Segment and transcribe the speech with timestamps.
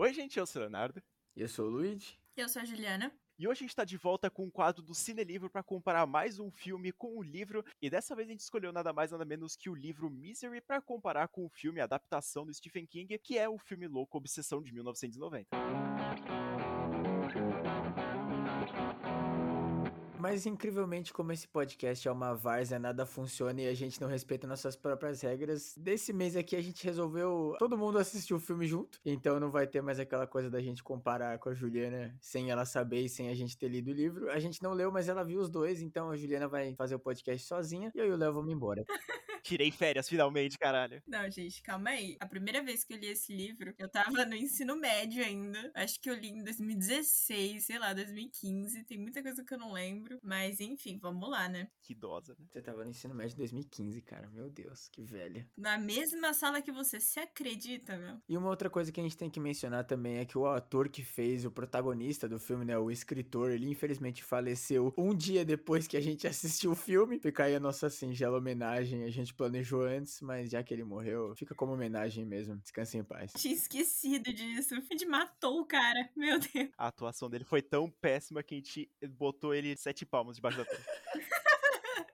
[0.00, 1.02] Oi, gente, eu sou o Leonardo.
[1.34, 2.16] Eu sou o Luigi.
[2.36, 3.12] Eu sou a Juliana.
[3.36, 6.06] E hoje a gente está de volta com o quadro do Cine Livro para comparar
[6.06, 7.64] mais um filme com o um livro.
[7.82, 10.80] E dessa vez a gente escolheu nada mais nada menos que o livro Misery para
[10.80, 14.62] comparar com o filme a adaptação do Stephen King, que é o filme Louco Obsessão
[14.62, 15.48] de 1990.
[20.30, 24.46] Mas incrivelmente, como esse podcast é uma várzea, nada funciona e a gente não respeita
[24.46, 29.00] nossas próprias regras, desse mês aqui a gente resolveu todo mundo assistir o filme junto.
[29.06, 32.66] Então não vai ter mais aquela coisa da gente comparar com a Juliana sem ela
[32.66, 34.30] saber e sem a gente ter lido o livro.
[34.30, 37.00] A gente não leu, mas ela viu os dois, então a Juliana vai fazer o
[37.00, 38.84] podcast sozinha e eu e o Léo vamos embora.
[39.42, 41.02] Tirei férias finalmente, caralho.
[41.06, 42.18] Não, gente, calma aí.
[42.20, 45.70] A primeira vez que eu li esse livro, eu tava no ensino médio ainda.
[45.74, 48.84] Acho que eu li em 2016, sei lá, 2015.
[48.84, 50.17] Tem muita coisa que eu não lembro.
[50.22, 51.68] Mas enfim, vamos lá, né?
[51.82, 52.46] Que idosa, né?
[52.50, 54.28] Você tava no ensino médio em 2015, cara.
[54.30, 55.48] Meu Deus, que velha.
[55.56, 58.20] Na mesma sala que você, se acredita, meu?
[58.28, 60.88] E uma outra coisa que a gente tem que mencionar também é que o ator
[60.88, 65.86] que fez o protagonista do filme, né, o escritor, ele infelizmente faleceu um dia depois
[65.86, 67.18] que a gente assistiu o filme.
[67.20, 69.04] Fica aí a nossa singela homenagem.
[69.04, 72.56] A gente planejou antes, mas já que ele morreu, fica como homenagem mesmo.
[72.56, 73.32] Descanse em paz.
[73.36, 74.74] Tinha esquecido disso.
[74.74, 76.10] A gente matou o cara.
[76.16, 76.70] Meu Deus.
[76.76, 80.64] A atuação dele foi tão péssima que a gente botou ele sete palmos debaixo da
[80.64, 80.84] terra.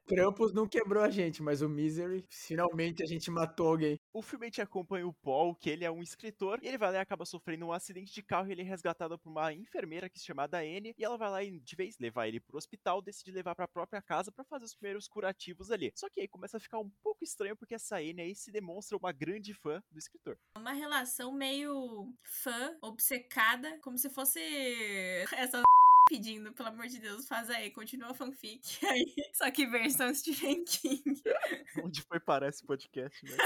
[0.06, 3.98] Krampus não quebrou a gente, mas o Misery, finalmente a gente matou alguém.
[4.12, 6.98] O filme gente acompanha o Paul, que ele é um escritor, e ele vai lá
[6.98, 10.18] e acaba sofrendo um acidente de carro e ele é resgatado por uma enfermeira que
[10.18, 13.32] se chama Anne, e ela vai lá e, de vez levar ele pro hospital, decide
[13.32, 15.90] levar pra própria casa para fazer os primeiros curativos ali.
[15.96, 18.96] Só que aí começa a ficar um pouco estranho porque essa Anne aí se demonstra
[18.96, 20.38] uma grande fã do escritor.
[20.56, 24.40] Uma relação meio fã, obcecada, como se fosse
[25.36, 25.62] essa
[26.08, 29.14] pedindo, pelo amor de Deus, faz aí, continua a fanfic aí.
[29.32, 31.22] Só que versão Stephen King.
[31.82, 33.36] Onde foi parar esse podcast, né?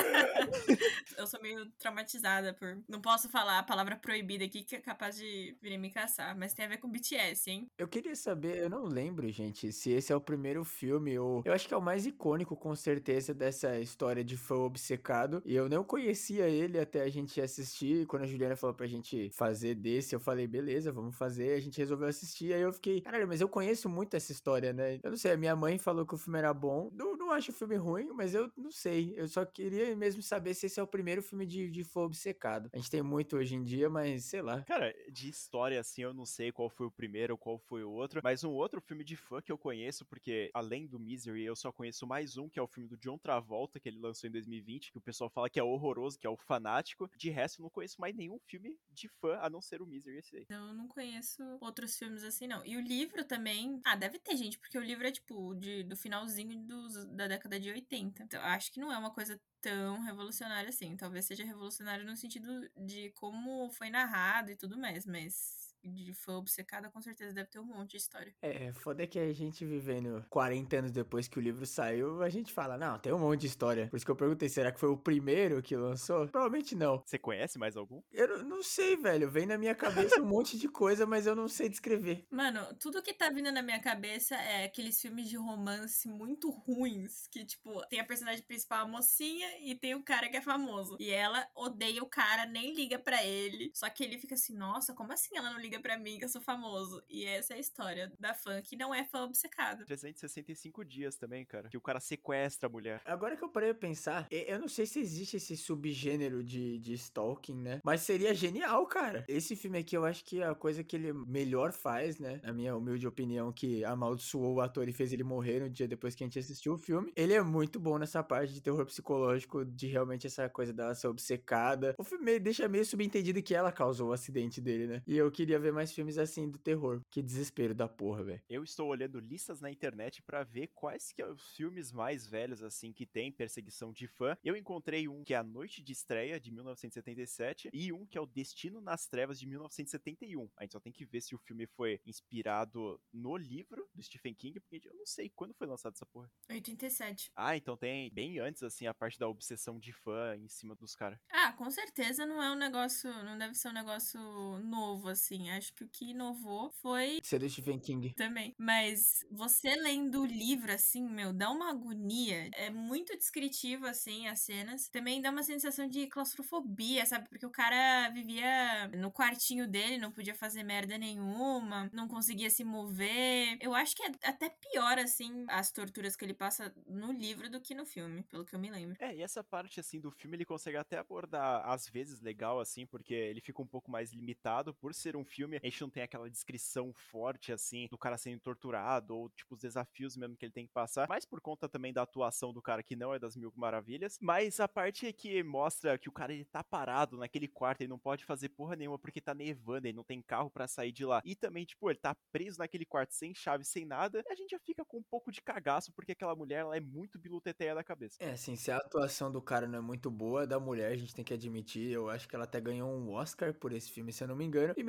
[1.17, 2.78] eu sou meio traumatizada por.
[2.89, 6.53] Não posso falar a palavra proibida aqui que é capaz de vir me caçar, mas
[6.53, 7.70] tem a ver com BTS, hein?
[7.78, 11.43] Eu queria saber, eu não lembro, gente, se esse é o primeiro filme ou.
[11.45, 15.43] Eu acho que é o mais icônico, com certeza, dessa história de fã obcecado.
[15.44, 18.06] E eu não conhecia ele até a gente assistir.
[18.06, 21.54] Quando a Juliana falou pra gente fazer desse, eu falei, beleza, vamos fazer.
[21.54, 24.72] A gente resolveu assistir e aí eu fiquei, caralho, mas eu conheço muito essa história,
[24.72, 24.98] né?
[25.03, 26.91] Eu não sei, a minha mãe falou que o filme era bom.
[26.94, 29.12] Não, não acho o filme ruim, mas eu não sei.
[29.16, 32.70] Eu só queria mesmo saber se esse é o primeiro filme de, de fã obcecado.
[32.72, 34.62] A gente tem muito hoje em dia, mas sei lá.
[34.62, 38.22] Cara, de história assim, eu não sei qual foi o primeiro, qual foi o outro,
[38.25, 41.70] mas um outro filme de fã que eu conheço, porque além do Misery, eu só
[41.70, 44.91] conheço mais um, que é o filme do John Travolta, que ele lançou em 2020,
[44.92, 47.10] que o pessoal fala que é horroroso, que é o Fanático.
[47.15, 50.19] De resto, eu não conheço mais nenhum filme de fã, a não ser o Misery
[50.19, 50.47] esse aí.
[50.48, 52.65] Eu não conheço outros filmes assim assim, não.
[52.65, 53.81] E o livro também.
[53.84, 57.59] Ah, deve ter, gente, porque o livro é, tipo, de, do finalzinho dos, da década
[57.59, 58.22] de 80.
[58.22, 60.97] Então, acho que não é uma coisa tão revolucionária assim.
[60.97, 66.37] Talvez seja revolucionário no sentido de como foi narrado e tudo mais, mas de fã
[66.37, 68.34] obcecada, com certeza deve ter um monte de história.
[68.43, 72.53] É, foda que a gente vivendo 40 anos depois que o livro saiu, a gente
[72.53, 73.89] fala, não, tem um monte de história.
[73.89, 76.27] Por isso que eu perguntei, será que foi o primeiro que lançou?
[76.28, 77.03] Provavelmente não.
[77.05, 78.03] Você conhece mais algum?
[78.12, 79.31] Eu não sei, velho.
[79.31, 82.27] Vem na minha cabeça um monte de coisa, mas eu não sei descrever.
[82.31, 87.27] Mano, tudo que tá vindo na minha cabeça é aqueles filmes de romance muito ruins,
[87.31, 90.97] que, tipo, tem a personagem principal, a mocinha, e tem o cara que é famoso.
[91.00, 93.71] E ela odeia o cara, nem liga para ele.
[93.75, 96.25] Só que ele fica assim, nossa, como assim ela não liga liga para mim que
[96.25, 97.03] eu sou famoso.
[97.11, 99.84] E essa é a história da fã que não é fã obcecada.
[99.84, 101.69] 365 dias também, cara.
[101.69, 103.03] Que o cara sequestra a mulher.
[103.05, 106.95] Agora que eu parei a pensar, eu não sei se existe esse subgênero de, de
[106.95, 107.81] stalking, né?
[107.84, 109.25] Mas seria genial, cara.
[109.28, 112.41] Esse filme aqui eu acho que é a coisa que ele melhor faz, né?
[112.43, 116.15] Na minha humilde opinião, que amaldiçoou o ator e fez ele morrer no dia depois
[116.15, 117.12] que a gente assistiu o filme.
[117.15, 121.09] Ele é muito bom nessa parte de terror psicológico, de realmente essa coisa dela ser
[121.09, 121.95] obcecada.
[121.99, 125.03] O filme deixa meio subentendido que ela causou o acidente dele, né?
[125.07, 127.03] E eu queria ver mais filmes assim do terror.
[127.11, 128.43] Que desespero da porra, velho.
[128.49, 132.63] Eu estou olhando listas na internet para ver quais que são os filmes mais velhos
[132.63, 134.37] assim que tem perseguição de fã.
[134.43, 138.21] Eu encontrei um que é A Noite de Estreia de 1977 e um que é
[138.21, 140.49] O Destino nas Trevas de 1971.
[140.57, 144.34] A gente só tem que ver se o filme foi inspirado no livro do Stephen
[144.34, 146.31] King, porque eu não sei quando foi lançado essa porra.
[146.49, 147.31] 87.
[147.34, 150.95] Ah, então tem bem antes assim a parte da obsessão de fã em cima dos
[150.95, 151.19] caras.
[151.31, 154.21] Ah, com certeza não é um negócio, não deve ser um negócio
[154.61, 155.59] novo assim assim.
[155.59, 157.18] Acho que o que inovou foi.
[157.22, 158.12] Ser do Stephen King.
[158.15, 158.54] Também.
[158.59, 162.50] Mas você lendo o livro, assim, meu, dá uma agonia.
[162.54, 164.89] É muito descritivo, assim, as cenas.
[164.89, 167.28] Também dá uma sensação de claustrofobia, sabe?
[167.28, 172.65] Porque o cara vivia no quartinho dele, não podia fazer merda nenhuma, não conseguia se
[172.65, 173.59] mover.
[173.60, 177.60] Eu acho que é até pior, assim, as torturas que ele passa no livro do
[177.60, 178.97] que no filme, pelo que eu me lembro.
[179.01, 182.86] É, e essa parte, assim, do filme ele consegue até abordar, às vezes, legal, assim,
[182.86, 185.38] porque ele fica um pouco mais limitado por ser um filme.
[185.47, 189.61] A gente não tem aquela descrição forte, assim, do cara sendo torturado, ou, tipo, os
[189.61, 191.09] desafios mesmo que ele tem que passar.
[191.09, 194.19] Mas por conta também da atuação do cara que não é das mil maravilhas.
[194.21, 197.99] Mas a parte que mostra que o cara ele tá parado naquele quarto, ele não
[197.99, 201.23] pode fazer porra nenhuma porque tá nevando, ele não tem carro para sair de lá.
[201.25, 204.25] E também, tipo, ele tá preso naquele quarto sem chave, sem nada.
[204.29, 207.19] a gente já fica com um pouco de cagaço porque aquela mulher ela é muito
[207.19, 208.17] biluteteia da cabeça.
[208.21, 211.15] É, assim, se a atuação do cara não é muito boa, da mulher a gente
[211.15, 211.91] tem que admitir.
[211.91, 214.45] Eu acho que ela até ganhou um Oscar por esse filme, se eu não me
[214.45, 214.75] engano.
[214.77, 214.83] E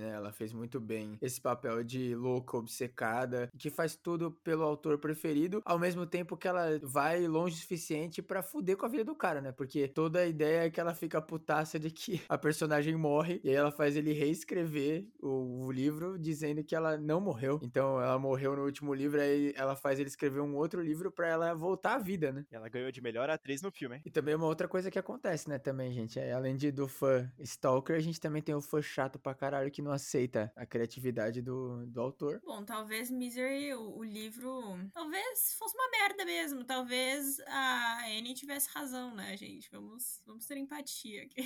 [0.00, 0.10] né?
[0.10, 5.62] Ela fez muito bem esse papel de louca, obcecada, que faz tudo pelo autor preferido,
[5.64, 9.14] ao mesmo tempo que ela vai longe o suficiente para fuder com a vida do
[9.14, 9.52] cara, né?
[9.52, 13.50] Porque toda a ideia é que ela fica putaça de que a personagem morre, e
[13.50, 17.60] aí ela faz ele reescrever o, o livro dizendo que ela não morreu.
[17.62, 21.28] Então ela morreu no último livro, aí ela faz ele escrever um outro livro para
[21.28, 22.44] ela voltar à vida, né?
[22.50, 24.02] Ela ganhou de melhor atriz no filme, hein?
[24.04, 27.30] E também uma outra coisa que acontece, né, também, gente, é, além de do fã
[27.38, 31.42] stalker, a gente também tem o fã chato pra caralho que não aceita a criatividade
[31.42, 32.40] do, do autor.
[32.44, 38.68] Bom, talvez Misery, o, o livro, talvez fosse uma merda mesmo, talvez a Annie tivesse
[38.70, 39.70] razão, né, gente?
[39.70, 41.42] Vamos, vamos ter empatia aqui.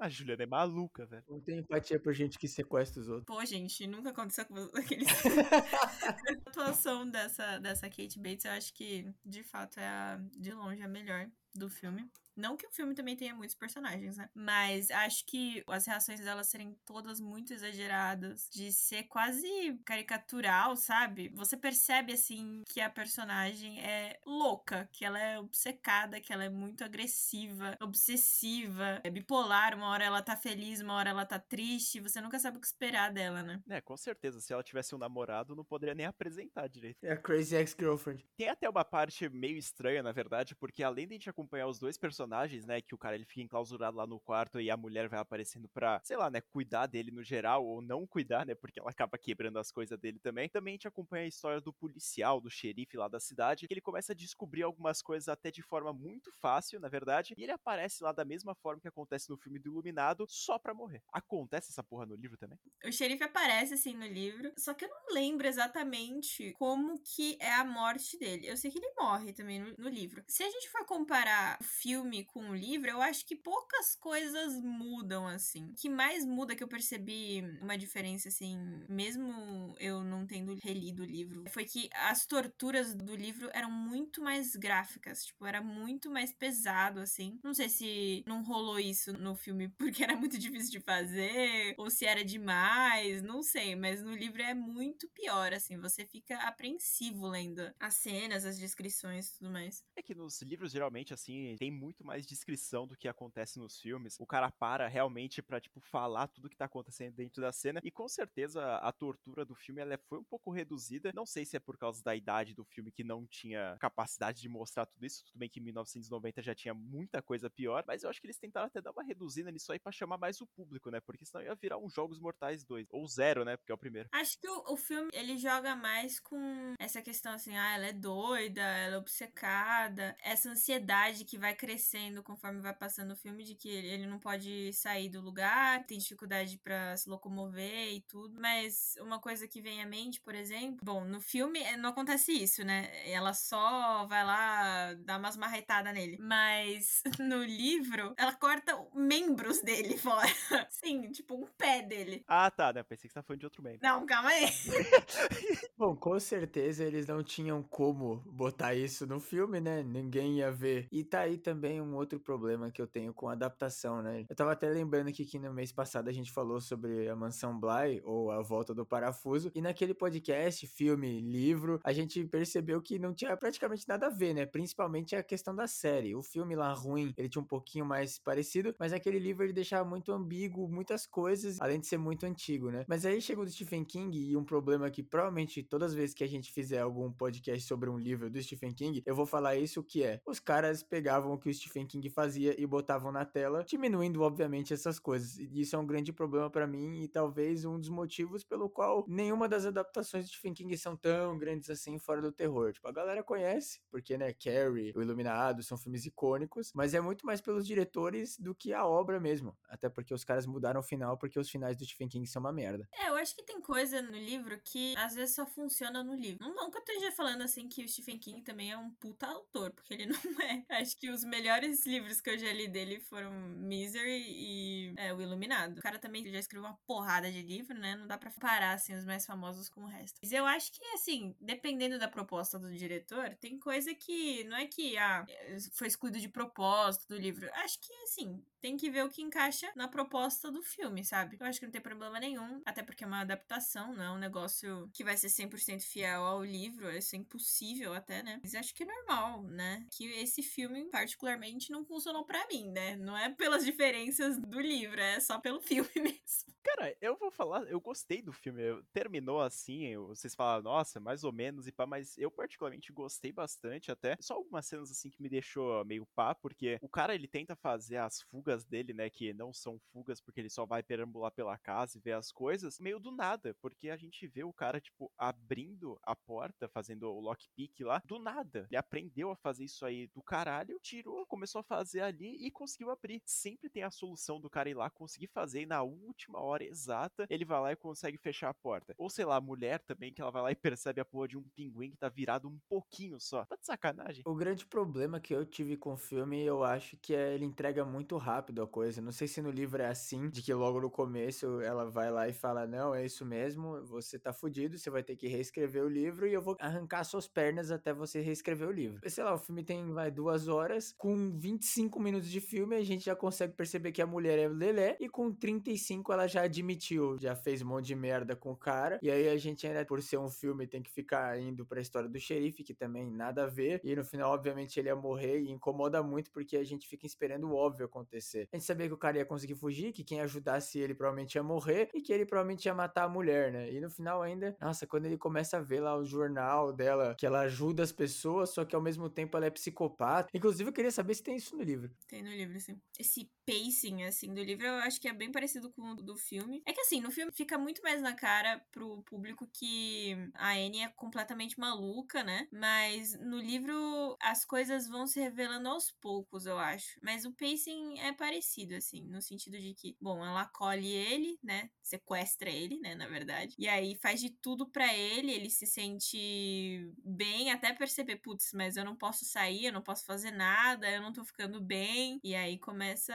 [0.00, 1.24] A Juliana é maluca, velho.
[1.28, 3.26] Não tem empatia por gente que sequestra os outros.
[3.26, 5.08] Pô, gente, nunca aconteceu com aqueles.
[6.46, 10.80] a atuação dessa, dessa Kate Bates, eu acho que, de fato, é a, de longe
[10.82, 12.10] a melhor do filme.
[12.38, 14.30] Não que o filme também tenha muitos personagens, né?
[14.32, 19.48] Mas acho que as reações dela serem todas muito exageradas, de ser quase
[19.84, 21.30] caricatural, sabe?
[21.30, 26.48] Você percebe, assim, que a personagem é louca, que ela é obcecada, que ela é
[26.48, 29.74] muito agressiva, obsessiva, é bipolar.
[29.74, 31.98] Uma hora ela tá feliz, uma hora ela tá triste.
[31.98, 33.60] Você nunca sabe o que esperar dela, né?
[33.68, 34.40] É, com certeza.
[34.40, 37.02] Se ela tivesse um namorado, não poderia nem apresentar direito.
[37.02, 38.24] É a Crazy Ex-Girlfriend.
[38.36, 41.78] Tem até uma parte meio estranha, na verdade, porque além de a gente acompanhar os
[41.78, 45.08] dois personagens, né, que o cara ele fica enclausurado lá no quarto e a mulher
[45.08, 48.80] vai aparecendo pra, sei lá, né, cuidar dele no geral, ou não cuidar, né, porque
[48.80, 50.48] ela acaba quebrando as coisas dele também.
[50.48, 53.80] Também a gente acompanha a história do policial, do xerife lá da cidade, que ele
[53.80, 58.02] começa a descobrir algumas coisas até de forma muito fácil, na verdade, e ele aparece
[58.02, 61.02] lá da mesma forma que acontece no filme do Iluminado, só pra morrer.
[61.12, 62.58] Acontece essa porra no livro também?
[62.84, 67.52] O xerife aparece, assim, no livro, só que eu não lembro exatamente como que é
[67.52, 68.48] a morte dele.
[68.48, 70.24] Eu sei que ele morre também no, no livro.
[70.26, 71.27] Se a gente for comparar
[71.60, 75.70] o filme com o livro, eu acho que poucas coisas mudam, assim.
[75.70, 78.58] O que mais muda, que eu percebi uma diferença, assim,
[78.88, 84.22] mesmo eu não tendo relido o livro, foi que as torturas do livro eram muito
[84.22, 87.38] mais gráficas, tipo, era muito mais pesado, assim.
[87.42, 91.90] Não sei se não rolou isso no filme porque era muito difícil de fazer, ou
[91.90, 97.26] se era demais, não sei, mas no livro é muito pior, assim, você fica apreensivo
[97.26, 99.84] lendo as cenas, as descrições e tudo mais.
[99.96, 104.16] É que nos livros, geralmente, assim, tem muito mais descrição do que acontece nos filmes.
[104.18, 107.80] O cara para realmente pra, tipo, falar tudo que tá acontecendo dentro da cena.
[107.82, 111.12] E com certeza a tortura do filme ela foi um pouco reduzida.
[111.14, 114.48] Não sei se é por causa da idade do filme que não tinha capacidade de
[114.48, 115.24] mostrar tudo isso.
[115.24, 117.84] Tudo bem que em 1990 já tinha muita coisa pior.
[117.86, 120.40] Mas eu acho que eles tentaram até dar uma reduzida nisso aí pra chamar mais
[120.40, 121.00] o público, né?
[121.00, 122.88] Porque senão ia virar um Jogos Mortais 2.
[122.90, 123.56] Ou zero, né?
[123.56, 124.08] Porque é o primeiro.
[124.12, 127.92] Acho que o, o filme ele joga mais com essa questão assim, ah, ela é
[127.92, 133.54] doida, ela é obcecada, essa ansiedade que vai crescendo conforme vai passando o filme de
[133.54, 138.40] que ele não pode sair do lugar, tem dificuldade para se locomover e tudo.
[138.40, 142.32] Mas uma coisa que vem à mente, por exemplo, bom, no filme eh, não acontece
[142.32, 142.90] isso, né?
[143.08, 146.16] Ela só vai lá dar umas marretadas nele.
[146.20, 150.28] Mas no livro, ela corta membros dele fora.
[150.70, 152.24] Sim, tipo um pé dele.
[152.26, 152.82] Ah, tá, né?
[152.82, 153.80] Pensei que você tá falando de outro membro.
[153.82, 154.46] Não, calma aí.
[155.76, 159.82] Bom, com certeza eles não tinham como botar isso no filme, né?
[159.82, 160.88] Ninguém ia ver.
[160.98, 164.26] E tá aí também um outro problema que eu tenho com adaptação, né?
[164.28, 167.56] Eu tava até lembrando aqui que no mês passado a gente falou sobre a Mansão
[167.56, 172.98] Bly, ou A Volta do Parafuso, e naquele podcast, filme, livro, a gente percebeu que
[172.98, 174.44] não tinha praticamente nada a ver, né?
[174.44, 176.16] Principalmente a questão da série.
[176.16, 179.88] O filme lá ruim, ele tinha um pouquinho mais parecido, mas aquele livro ele deixava
[179.88, 182.84] muito ambíguo muitas coisas, além de ser muito antigo, né?
[182.88, 186.24] Mas aí chegou do Stephen King e um problema que provavelmente todas as vezes que
[186.24, 189.80] a gente fizer algum podcast sobre um livro do Stephen King, eu vou falar isso
[189.84, 193.64] que é, os caras pegavam o que o Stephen King fazia e botavam na tela,
[193.64, 195.38] diminuindo, obviamente, essas coisas.
[195.38, 199.04] E isso é um grande problema para mim e talvez um dos motivos pelo qual
[199.06, 202.72] nenhuma das adaptações de Stephen King são tão grandes assim fora do terror.
[202.72, 207.26] Tipo, a galera conhece, porque, né, Carrie, O Iluminado são filmes icônicos, mas é muito
[207.26, 209.56] mais pelos diretores do que a obra mesmo.
[209.68, 212.52] Até porque os caras mudaram o final, porque os finais do Stephen King são uma
[212.52, 212.88] merda.
[212.94, 216.48] É, eu acho que tem coisa no livro que às vezes só funciona no livro.
[216.54, 219.70] Não, que eu esteja falando assim que o Stephen King também é um puta autor,
[219.72, 220.64] porque ele não é.
[220.80, 225.20] Acho que os melhores livros que eu já li dele foram Misery e é, O
[225.20, 225.78] Iluminado.
[225.78, 227.96] O cara também já escreveu uma porrada de livro, né?
[227.96, 230.18] Não dá pra parar, assim, os mais famosos com o resto.
[230.22, 234.66] Mas eu acho que, assim, dependendo da proposta do diretor, tem coisa que não é
[234.66, 235.26] que, ah,
[235.72, 237.48] foi escudo de propósito do livro.
[237.54, 241.36] Acho que, assim, tem que ver o que encaixa na proposta do filme, sabe?
[241.40, 244.18] Eu acho que não tem problema nenhum, até porque é uma adaptação, não é um
[244.18, 248.40] negócio que vai ser 100% fiel ao livro, isso é impossível até, né?
[248.42, 249.86] Mas acho que é normal, né?
[249.90, 252.96] Que esse filme, particularmente, não funcionou para mim, né?
[252.96, 256.57] Não é pelas diferenças do livro, é só pelo filme mesmo.
[256.76, 258.62] Cara, eu vou falar, eu gostei do filme.
[258.92, 263.90] Terminou assim, vocês falaram, nossa, mais ou menos e pá, mas eu particularmente gostei bastante
[263.90, 264.16] até.
[264.20, 267.96] Só algumas cenas assim que me deixou meio pá, porque o cara ele tenta fazer
[267.96, 271.96] as fugas dele, né, que não são fugas porque ele só vai perambular pela casa
[271.96, 275.98] e ver as coisas, meio do nada, porque a gente vê o cara tipo abrindo
[276.02, 278.66] a porta, fazendo o lockpick lá, do nada.
[278.68, 282.90] Ele aprendeu a fazer isso aí do caralho, tirou, começou a fazer ali e conseguiu
[282.90, 283.22] abrir.
[283.24, 286.64] Sempre tem a solução do cara ir lá conseguir fazer e na última hora hora
[286.64, 288.94] exata, ele vai lá e consegue fechar a porta.
[288.98, 291.38] Ou sei lá, a mulher também, que ela vai lá e percebe a porra de
[291.38, 293.44] um pinguim que tá virado um pouquinho só.
[293.44, 294.22] Tá de sacanagem.
[294.26, 297.84] O grande problema que eu tive com o filme, eu acho que é ele entrega
[297.84, 299.00] muito rápido a coisa.
[299.00, 302.28] Não sei se no livro é assim, de que logo no começo ela vai lá
[302.28, 305.88] e fala: Não, é isso mesmo, você tá fudido, você vai ter que reescrever o
[305.88, 309.08] livro e eu vou arrancar suas pernas até você reescrever o livro.
[309.08, 313.04] Sei lá, o filme tem, vai, duas horas, com 25 minutos de filme a gente
[313.04, 317.34] já consegue perceber que a mulher é Lelé e com 35 ela já admitiu, já
[317.34, 318.98] fez um monte de merda com o cara.
[319.02, 322.08] E aí a gente ainda, por ser um filme, tem que ficar indo pra história
[322.08, 323.80] do xerife, que também nada a ver.
[323.84, 327.48] E no final, obviamente, ele ia morrer e incomoda muito porque a gente fica esperando
[327.48, 328.48] o óbvio acontecer.
[328.52, 331.42] A gente sabia que o cara ia conseguir fugir, que quem ajudasse ele provavelmente ia
[331.42, 333.70] morrer e que ele provavelmente ia matar a mulher, né?
[333.72, 337.26] E no final ainda, nossa, quando ele começa a ver lá o jornal dela, que
[337.26, 340.28] ela ajuda as pessoas, só que ao mesmo tempo ela é psicopata.
[340.34, 341.90] Inclusive, eu queria saber se tem isso no livro.
[342.08, 342.80] Tem no livro, sim.
[342.98, 346.62] Esse pacing, assim, do livro, eu acho que é bem parecido com o do filme.
[346.66, 350.80] É que, assim, no filme fica muito mais na cara pro público que a Anne
[350.82, 352.46] é completamente maluca, né?
[352.52, 356.98] Mas no livro as coisas vão se revelando aos poucos, eu acho.
[357.02, 361.70] Mas o pacing é parecido, assim, no sentido de que, bom, ela acolhe ele, né?
[361.82, 362.94] Sequestra ele, né?
[362.94, 363.54] Na verdade.
[363.58, 368.76] E aí faz de tudo para ele, ele se sente bem, até perceber, putz, mas
[368.76, 372.20] eu não posso sair, eu não posso fazer nada, eu não tô ficando bem.
[372.22, 373.14] E aí começa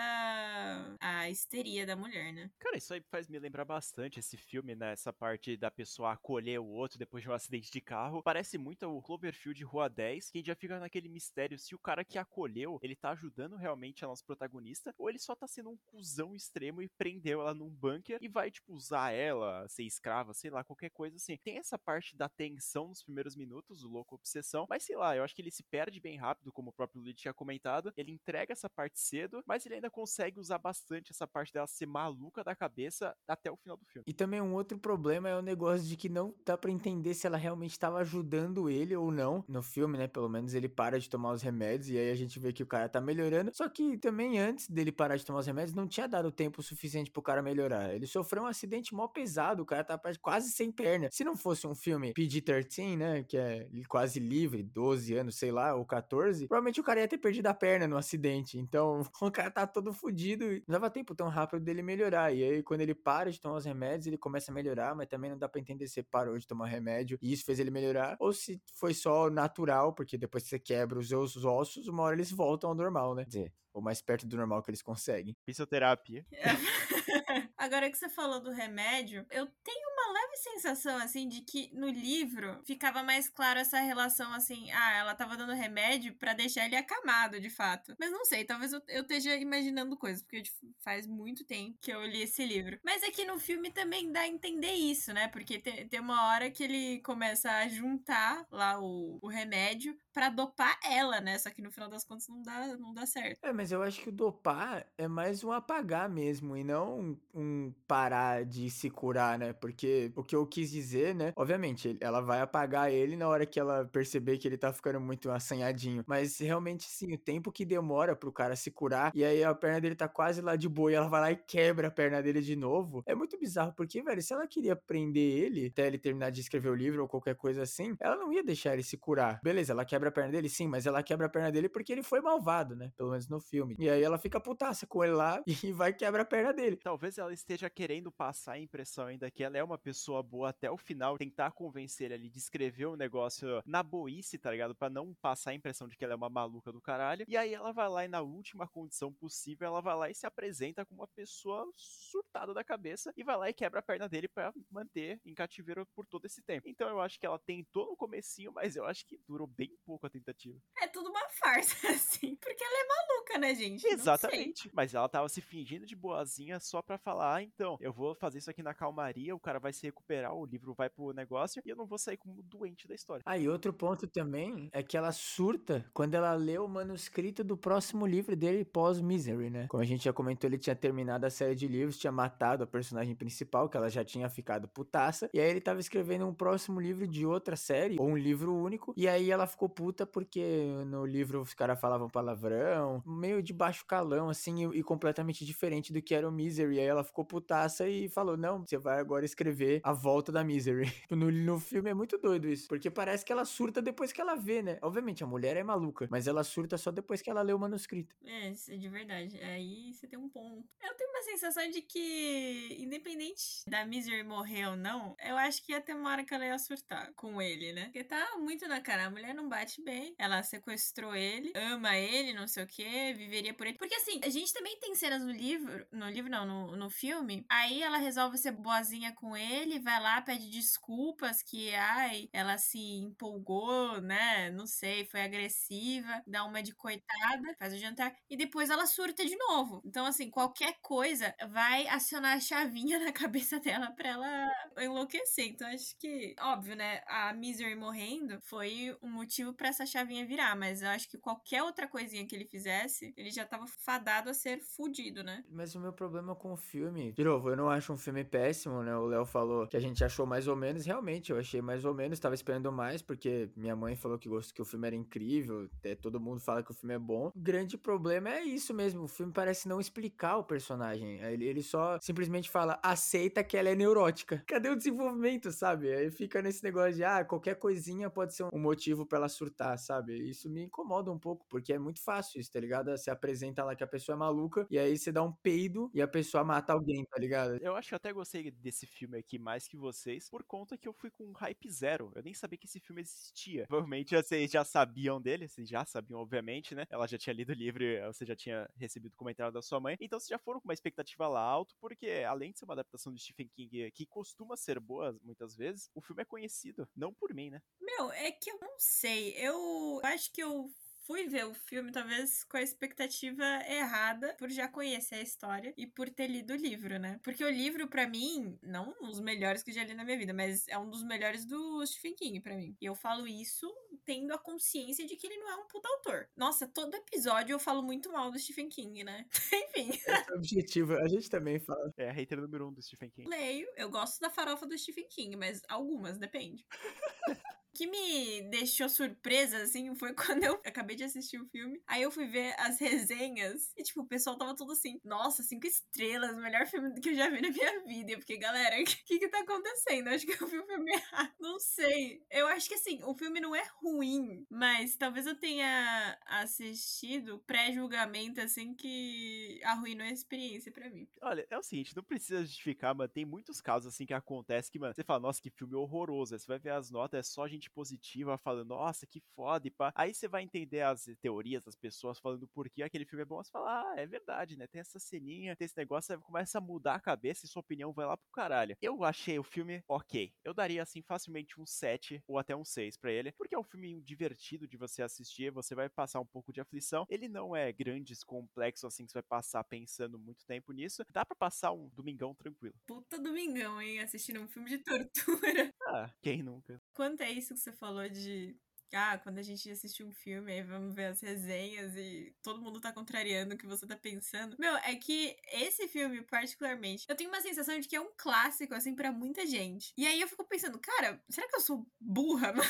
[1.00, 2.50] a histeria da mulher, né?
[2.60, 4.94] Cara, isso aí faz me lembrar bastante esse filme, né?
[4.94, 8.22] Essa parte da pessoa acolher o outro depois de um acidente de carro.
[8.24, 12.18] Parece muito o Cloverfield Rua 10, que já fica naquele mistério se o cara que
[12.18, 16.36] acolheu, ele tá ajudando realmente a nossa protagonista, ou ele só tá sendo um cuzão
[16.36, 20.64] extremo e prendeu ela num bunker e vai, tipo, usar ela, ser escrava, sei lá,
[20.64, 21.38] qualquer coisa assim.
[21.38, 25.24] Tem essa parte da tensão nos primeiros minutos, o louco obsessão, mas sei lá, eu
[25.24, 27.94] acho que ele se perde bem rápido, como o próprio Luigi tinha comentado.
[27.96, 31.86] Ele entrega essa parte cedo, mas ele ainda consegue usar bastante essa parte dela ser
[31.86, 32.93] maluca da cabeça
[33.28, 34.04] até o final do filme.
[34.08, 37.28] E também um outro problema é o negócio de que não dá para entender se
[37.28, 39.44] ela realmente estava ajudando ele ou não.
[39.48, 40.08] No filme, né?
[40.08, 42.68] Pelo menos ele para de tomar os remédios e aí a gente vê que o
[42.68, 43.52] cara tá melhorando.
[43.54, 47.12] Só que também antes dele parar de tomar os remédios, não tinha dado tempo suficiente
[47.12, 47.94] pro cara melhorar.
[47.94, 51.10] Ele sofreu um acidente mó pesado, o cara tá quase sem perna.
[51.12, 53.24] Se não fosse um filme PG-13, né?
[53.24, 57.18] Que é quase livre, 12 anos, sei lá, ou 14, provavelmente o cara ia ter
[57.18, 58.58] perdido a perna no acidente.
[58.58, 60.46] Então o cara tá todo fudido.
[60.68, 62.34] Não dava tempo tão rápido dele melhorar.
[62.34, 65.30] E aí quando ele para de tomar os remédios, ele começa a melhorar, mas também
[65.30, 68.34] não dá para entender se parou de tomar remédio e isso fez ele melhorar, ou
[68.34, 72.32] se foi só natural, porque depois que você quebra os seus ossos, uma hora eles
[72.32, 73.24] voltam ao normal, né?
[73.24, 75.36] Quer dizer, ou mais perto do normal que eles conseguem.
[75.46, 76.26] Fisioterapia.
[77.58, 81.88] Agora que você falou do remédio, eu tenho uma leve sensação, assim, de que no
[81.90, 86.76] livro ficava mais claro essa relação, assim, ah, ela tava dando remédio para deixar ele
[86.76, 87.96] acamado, de fato.
[88.00, 90.44] Mas não sei, talvez eu, eu esteja imaginando coisas, porque
[90.80, 92.80] faz muito tempo que eu li esse livro.
[92.84, 95.28] Mas é que no filme também dá a entender isso, né?
[95.28, 100.30] Porque tem, tem uma hora que ele começa a juntar lá o, o remédio para
[100.30, 101.38] dopar ela, né?
[101.38, 103.40] Só que no final das contas não dá, não dá certo.
[103.44, 107.03] É, mas eu acho que o dopar é mais um apagar mesmo e não
[107.34, 109.54] um parar de se curar, né?
[109.54, 111.34] Porque o que eu quis dizer, né?
[111.36, 115.30] Obviamente, ela vai apagar ele na hora que ela perceber que ele tá ficando muito
[115.32, 116.04] assanhadinho.
[116.08, 119.82] Mas realmente, sim, o tempo que demora pro cara se curar, e aí a perna
[119.82, 122.42] dele tá quase lá de boa, e ela vai lá e quebra a perna dele
[122.42, 123.04] de novo.
[123.06, 126.70] É muito bizarro, porque, velho, se ela queria prender ele até ele terminar de escrever
[126.70, 129.40] o livro ou qualquer coisa assim, ela não ia deixar ele se curar.
[129.44, 132.04] Beleza, ela quebra a perna dele, sim, mas ela quebra a perna dele porque ele
[132.04, 132.92] foi malvado, né?
[132.96, 133.76] Pelo menos no filme.
[133.80, 136.78] E aí ela fica putaça com ele lá e vai quebra a perna dele.
[136.94, 140.70] Talvez ela esteja querendo passar a impressão ainda que ela é uma pessoa boa até
[140.70, 144.76] o final, tentar convencer ele ali de escrever o um negócio na boice, tá ligado?
[144.76, 147.26] Pra não passar a impressão de que ela é uma maluca do caralho.
[147.28, 150.28] E aí ela vai lá e na última condição possível, ela vai lá e se
[150.28, 154.28] apresenta como uma pessoa surtada da cabeça e vai lá e quebra a perna dele
[154.28, 156.70] para manter em cativeiro por todo esse tempo.
[156.70, 160.06] Então eu acho que ela tentou no comecinho, mas eu acho que durou bem pouco
[160.06, 160.62] a tentativa.
[160.80, 163.88] É tudo uma farsa, assim, porque ela é maluca, né, gente?
[163.88, 164.70] Exatamente.
[164.72, 168.40] Mas ela tava se fingindo de boazinha só pra falar, ah, então, eu vou fazer
[168.40, 171.70] isso aqui na calmaria, o cara vai se recuperar, o livro vai pro negócio e
[171.70, 173.24] eu não vou sair como doente da história.
[173.26, 177.58] Ah, e outro ponto também é que ela surta quando ela lê o manuscrito do
[177.58, 179.68] próximo livro dele pós-Misery, né?
[179.68, 182.68] Como a gente já comentou, ele tinha terminado a série de livros, tinha matado a
[182.68, 186.80] personagem principal, que ela já tinha ficado putaça, e aí ele tava escrevendo um próximo
[186.80, 191.06] livro de outra série, ou um livro único, e aí ela ficou puta porque no
[191.06, 196.02] livro os caras falavam palavrão, meio de baixo calão, assim, e, e, completamente diferente do
[196.02, 196.73] que era o Misery.
[196.80, 200.92] Aí ela ficou putaça e falou: Não, você vai agora escrever a volta da Misery.
[201.14, 204.36] No, no filme é muito doido isso, porque parece que ela surta depois que ela
[204.36, 204.80] vê, né?
[204.82, 208.16] Obviamente, a mulher é maluca, mas ela surta só depois que ela lê o manuscrito.
[208.26, 209.40] É, é de verdade.
[209.44, 210.68] Aí você tem um ponto.
[210.82, 215.72] Eu tenho uma sensação de que, independente da Misery morrer ou não, eu acho que
[215.72, 217.86] ia ter uma hora que ela ia surtar com ele, né?
[217.86, 219.06] Porque tá muito na cara.
[219.06, 223.54] A mulher não bate bem, ela sequestrou ele, ama ele, não sei o que, viveria
[223.54, 223.78] por ele.
[223.78, 227.46] Porque assim, a gente também tem cenas no livro, no livro não, no, no filme,
[227.50, 232.80] aí ela resolve ser boazinha com ele, vai lá, pede desculpas que, ai, ela se
[232.80, 234.52] empolgou, né?
[234.52, 239.26] Não sei, foi agressiva, dá uma de coitada, faz o jantar, e depois ela surta
[239.26, 239.82] de novo.
[239.86, 245.48] Então, assim, qualquer coisa vai acionar a chavinha na cabeça dela pra ela enlouquecer.
[245.48, 247.02] Então, acho que, óbvio, né?
[247.08, 251.64] A Misery morrendo foi um motivo para essa chavinha virar, mas eu acho que qualquer
[251.64, 255.44] outra coisinha que ele fizesse, ele já tava fadado a ser fudido, né?
[255.50, 258.84] Mas o meu problema com o filme, de novo, eu não acho um filme péssimo,
[258.84, 258.94] né?
[258.98, 261.94] O Léo falou que a gente achou mais ou menos, realmente, eu achei mais ou
[261.94, 265.70] menos, tava esperando mais, porque minha mãe falou que gostou que o filme era incrível,
[265.80, 267.32] até todo mundo fala que o filme é bom.
[267.34, 271.22] O grande problema é isso mesmo, o filme parece não explicar o personagem.
[271.22, 274.44] Ele, ele só simplesmente fala, aceita que ela é neurótica.
[274.46, 275.94] Cadê o desenvolvimento, sabe?
[275.94, 279.80] Aí fica nesse negócio de, ah, qualquer coisinha pode ser um motivo para ela surtar,
[279.80, 280.30] sabe?
[280.30, 282.92] Isso me incomoda um pouco, porque é muito fácil isso, tá ligado?
[282.92, 286.02] Você apresenta lá que a pessoa é maluca, e aí você dá um peido e
[286.02, 287.58] a pessoa mata alguém, tá ligado?
[287.62, 290.88] Eu acho que eu até gostei desse filme aqui mais que vocês, por conta que
[290.88, 292.14] eu fui com hype zero.
[292.16, 293.68] Eu nem sabia que esse filme existia.
[293.68, 296.88] Provavelmente vocês já sabiam dele, vocês já sabiam, obviamente, né?
[296.90, 299.98] Ela já tinha lido o livro, você já tinha recebido o comentário da sua mãe.
[300.00, 303.14] Então vocês já foram com uma expectativa lá alto, porque além de ser uma adaptação
[303.14, 306.88] de Stephen King que costuma ser boa muitas vezes, o filme é conhecido.
[306.96, 307.62] Não por mim, né?
[307.82, 309.34] Meu, é que eu não sei.
[309.36, 310.72] Eu acho que eu
[311.06, 315.86] fui ver o filme, talvez com a expectativa errada, por já conhecer a história e
[315.86, 317.20] por ter lido o livro, né?
[317.24, 320.34] Porque o livro, para mim, não um dos melhores que já li na minha vida,
[320.34, 322.76] mas é um dos melhores do Stephen King, para mim.
[322.82, 323.72] E eu falo isso
[324.06, 326.30] tendo a consciência de que ele não é um puta autor.
[326.36, 329.26] Nossa, todo episódio eu falo muito mal do Stephen King, né?
[329.54, 329.90] Enfim.
[329.90, 331.94] Esse é o objetivo, a gente também fala.
[331.98, 333.30] É a hater número um do Stephen King.
[333.30, 336.66] Leio, eu gosto da farofa do Stephen King, mas algumas, depende
[337.74, 341.82] que me deixou surpresa, assim, foi quando eu acabei de assistir o filme.
[341.88, 345.66] Aí eu fui ver as resenhas e, tipo, o pessoal tava todo assim: Nossa, cinco
[345.68, 348.12] estrelas, melhor filme que eu já vi na minha vida.
[348.12, 350.10] Eu fiquei, galera, o que que tá acontecendo?
[350.10, 351.34] Acho que eu vi o filme errado.
[351.40, 352.24] Não sei.
[352.30, 358.42] Eu acho que, assim, o filme não é ruim, mas talvez eu tenha assistido pré-julgamento,
[358.42, 361.08] assim, que arruinou a experiência para mim.
[361.22, 364.80] Olha, é o seguinte: não precisa justificar, mas tem muitos casos, assim, que acontece que,
[364.80, 366.34] mano, você fala, nossa, que filme horroroso.
[366.34, 369.68] Aí você vai ver as notas, é só gente gente positiva falando, nossa, que foda,
[369.68, 369.92] e pá.
[369.96, 373.42] Aí você vai entender as teorias das pessoas falando por que aquele filme é bom,
[373.42, 374.68] você fala, ah, é verdade, né?
[374.68, 377.94] Tem essa ceninha, tem esse negócio, você começa a mudar a cabeça e sua opinião
[377.94, 378.76] vai lá pro caralho.
[378.82, 380.34] Eu achei o filme ok.
[380.44, 383.64] Eu daria, assim, facilmente um 7 ou até um 6 para ele, porque é um
[383.64, 387.06] filme divertido de você assistir, você vai passar um pouco de aflição.
[387.10, 391.04] Ele não é grandes, complexo, assim, que você vai passar pensando muito tempo nisso.
[391.12, 392.76] Dá para passar um domingão tranquilo.
[392.86, 394.00] Puta domingão, hein?
[394.00, 395.70] Assistindo um filme de tortura.
[395.88, 396.82] Ah, quem nunca?
[396.94, 398.56] Quanto é isso que você falou de
[398.96, 402.80] ah, quando a gente assistir um filme, aí vamos ver as resenhas e todo mundo
[402.80, 404.56] tá contrariando o que você tá pensando.
[404.60, 408.76] Meu, é que esse filme, particularmente, eu tenho uma sensação de que é um clássico,
[408.76, 409.92] assim, para muita gente.
[409.98, 412.70] E aí eu fico pensando, cara, será que eu sou burra, mano?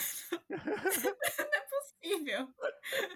[2.04, 2.54] Não possível.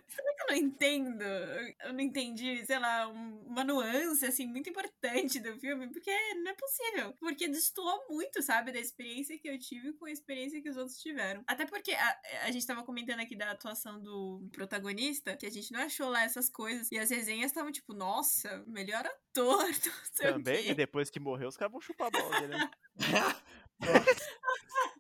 [0.08, 1.24] Será que eu não entendo?
[1.24, 6.56] Eu não entendi, sei lá, uma nuance, assim, muito importante do filme, porque não é
[6.56, 7.14] possível.
[7.20, 11.00] Porque destoou muito, sabe, da experiência que eu tive com a experiência que os outros
[11.00, 11.44] tiveram.
[11.48, 15.72] Até porque a, a gente tava comentando aqui da atuação do protagonista, que a gente
[15.72, 16.92] não achou lá essas coisas.
[16.92, 19.66] E as resenhas estavam tipo, nossa, melhor ator.
[20.16, 22.72] Também, e depois que morreu, os caras vão chupar a bola dele, né?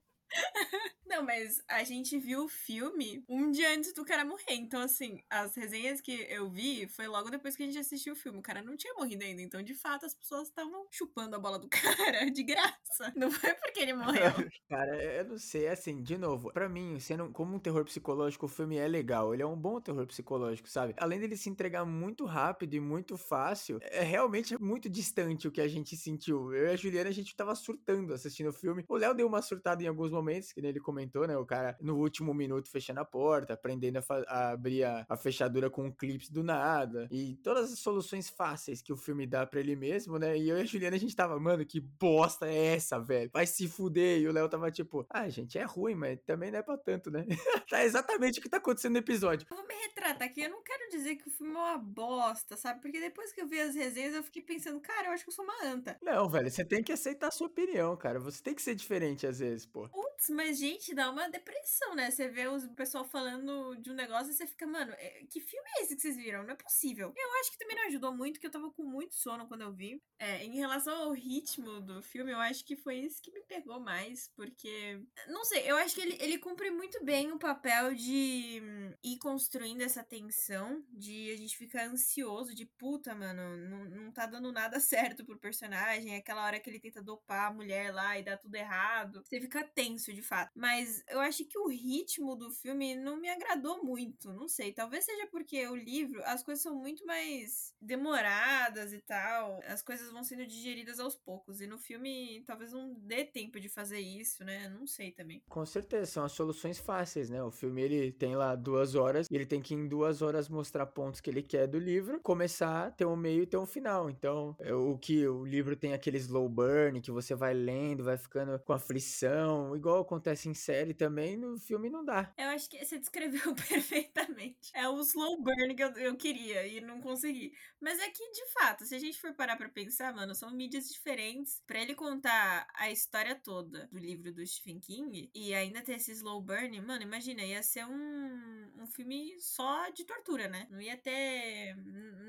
[1.17, 4.51] Não, mas a gente viu o filme um dia antes do cara morrer.
[4.51, 8.15] Então, assim, as resenhas que eu vi foi logo depois que a gente assistiu o
[8.15, 8.37] filme.
[8.37, 9.41] O cara não tinha morrido ainda.
[9.41, 13.11] Então, de fato, as pessoas estavam chupando a bola do cara de graça.
[13.15, 14.31] Não foi porque ele morreu.
[14.69, 15.67] cara, eu não sei.
[15.69, 19.33] Assim, de novo, para mim, sendo como um terror psicológico, o filme é legal.
[19.33, 20.93] Ele é um bom terror psicológico, sabe?
[20.97, 25.61] Além dele se entregar muito rápido e muito fácil, é realmente muito distante o que
[25.61, 26.53] a gente sentiu.
[26.53, 28.85] Eu e a Juliana, a gente tava surtando assistindo o filme.
[28.87, 31.37] O Léo deu uma surtada em alguns momentos, que ele comentou comentou, né?
[31.37, 35.69] O cara no último minuto fechando a porta, aprendendo a, a abrir a, a, fechadura
[35.69, 37.07] com um clips do nada.
[37.11, 40.37] E todas as soluções fáceis que o filme dá para ele mesmo, né?
[40.37, 43.29] E eu e a Juliana, a gente tava, mano, que bosta é essa, velho?
[43.33, 44.19] Vai se fuder.
[44.19, 47.09] E o Léo tava tipo, ah, gente, é ruim, mas também não é pra tanto,
[47.09, 47.25] né?
[47.69, 49.47] tá exatamente o que tá acontecendo no episódio.
[49.49, 49.65] Vou
[50.07, 50.41] retratar aqui.
[50.41, 52.81] Eu não quero dizer que o filme é uma bosta, sabe?
[52.81, 55.33] Porque depois que eu vi as resenhas, eu fiquei pensando, cara, eu acho que eu
[55.33, 55.97] sou uma anta.
[56.01, 58.19] Não, velho, você tem que aceitar a sua opinião, cara.
[58.19, 59.89] Você tem que ser diferente às vezes, pô.
[59.89, 62.11] Putz, mas gente, dá uma depressão, né?
[62.11, 65.67] Você vê o pessoal falando de um negócio e você fica, mano, é, que filme
[65.77, 66.43] é esse que vocês viram?
[66.43, 67.13] Não é possível.
[67.15, 69.73] Eu acho que também não ajudou muito, que eu tava com muito sono quando eu
[69.73, 70.01] vi.
[70.19, 73.79] É, em relação ao ritmo do filme, eu acho que foi isso que me pegou
[73.79, 74.99] mais, porque.
[75.27, 79.17] Não sei, eu acho que ele, ele cumpre muito bem o papel de hum, ir
[79.17, 84.51] construindo essa tensão, de a gente ficar ansioso, de puta, mano, não, não tá dando
[84.51, 86.13] nada certo pro personagem.
[86.13, 89.23] É aquela hora que ele tenta dopar a mulher lá e dá tudo errado.
[89.23, 90.51] Você fica tenso, de fato.
[90.55, 94.33] Mas eu acho que o ritmo do filme não me agradou muito.
[94.33, 94.71] Não sei.
[94.71, 99.59] Talvez seja porque o livro, as coisas são muito mais demoradas e tal.
[99.65, 101.61] As coisas vão sendo digeridas aos poucos.
[101.61, 104.69] E no filme, talvez não dê tempo de fazer isso, né?
[104.69, 105.41] Não sei também.
[105.47, 107.41] Com certeza, são as soluções fáceis, né?
[107.43, 111.21] O filme ele tem lá duas horas e ele tem que duas horas mostrar pontos
[111.21, 114.09] que ele quer do livro, começar, ter um meio e ter um final.
[114.09, 118.17] Então, é o que o livro tem aquele slow burn que você vai lendo, vai
[118.17, 122.33] ficando com aflição, igual acontece em série também, no filme não dá.
[122.37, 124.71] Eu acho que você descreveu perfeitamente.
[124.73, 127.53] É o slow burn que eu, eu queria e não consegui.
[127.79, 130.89] Mas é que, de fato, se a gente for parar pra pensar, mano, são mídias
[130.89, 131.61] diferentes.
[131.65, 136.11] Para ele contar a história toda do livro do Stephen King e ainda ter esse
[136.11, 140.67] slow burn, mano, imagina, ia ser um, um filme só de tortura, né?
[140.69, 141.75] Não ia ter